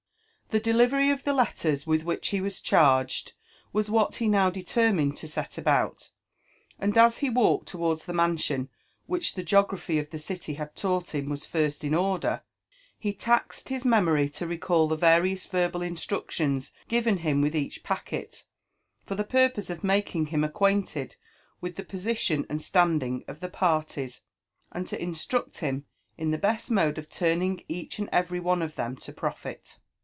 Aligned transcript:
The 0.49 0.59
delivery 0.59 1.09
of 1.09 1.23
the 1.23 1.31
letters 1.31 1.87
with 1.87 2.03
which 2.03 2.27
he 2.27 2.41
was 2.41 2.59
charged, 2.59 3.31
was 3.71 3.89
what 3.89 4.15
he 4.15 4.27
now 4.27 4.49
determined 4.49 5.15
to 5.15 5.25
set 5.29 5.57
about; 5.57 6.09
and 6.77 6.97
as 6.97 7.19
he 7.19 7.29
walked 7.29 7.69
towards 7.69 8.03
the 8.03 8.11
mansion 8.11 8.67
which 9.05 9.35
the 9.35 9.43
geography 9.43 9.97
of 9.97 10.09
the 10.09 10.19
city 10.19 10.55
had 10.55 10.75
taught 10.75 11.15
him 11.15 11.29
was 11.29 11.45
first 11.45 11.85
in 11.85 11.93
order, 11.93 12.41
he 12.99 13.13
taxed 13.13 13.69
his 13.69 13.85
memory 13.85 14.27
to 14.27 14.45
recall 14.45 14.89
the 14.89 14.97
various 14.97 15.45
verbal 15.45 15.81
instructions 15.81 16.73
given 16.89 17.19
him 17.19 17.39
with 17.39 17.55
each 17.55 17.81
packet, 17.81 18.43
for 19.05 19.15
the 19.15 19.23
purpose 19.23 19.69
of 19.69 19.85
making 19.85 20.25
him 20.25 20.43
acquainted 20.43 21.15
with 21.61 21.77
the 21.77 21.83
position 21.85 22.45
and 22.49 22.61
standing 22.61 23.23
of 23.25 23.39
the 23.39 23.47
parties, 23.47 24.19
and 24.73 24.85
to 24.85 25.01
instruct 25.01 25.59
him 25.59 25.85
in 26.17 26.31
the 26.31 26.37
best 26.37 26.69
mode 26.69 26.97
of 26.97 27.09
turning 27.09 27.63
each 27.69 27.99
and 27.99 28.09
every 28.11 28.39
of 28.45 28.75
them 28.75 28.97
to 28.97 29.13
profit. 29.13 29.77